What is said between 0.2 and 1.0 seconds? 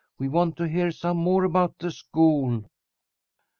want to hear